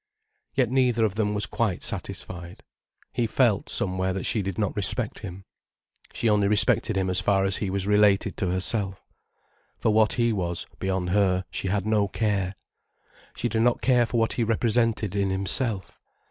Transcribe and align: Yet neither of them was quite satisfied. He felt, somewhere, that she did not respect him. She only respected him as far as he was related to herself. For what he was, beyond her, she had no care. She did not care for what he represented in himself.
Yet 0.55 0.71
neither 0.71 1.05
of 1.05 1.13
them 1.13 1.35
was 1.35 1.45
quite 1.45 1.83
satisfied. 1.83 2.63
He 3.13 3.27
felt, 3.27 3.69
somewhere, 3.69 4.13
that 4.13 4.23
she 4.25 4.41
did 4.41 4.57
not 4.57 4.75
respect 4.75 5.19
him. 5.19 5.45
She 6.11 6.27
only 6.27 6.47
respected 6.47 6.97
him 6.97 7.07
as 7.07 7.19
far 7.19 7.45
as 7.45 7.57
he 7.57 7.69
was 7.69 7.85
related 7.85 8.35
to 8.37 8.49
herself. 8.49 8.99
For 9.77 9.93
what 9.93 10.13
he 10.13 10.33
was, 10.33 10.65
beyond 10.79 11.11
her, 11.11 11.45
she 11.51 11.67
had 11.67 11.85
no 11.85 12.07
care. 12.07 12.55
She 13.35 13.47
did 13.47 13.61
not 13.61 13.81
care 13.81 14.07
for 14.07 14.19
what 14.19 14.33
he 14.33 14.43
represented 14.43 15.15
in 15.15 15.29
himself. 15.29 15.99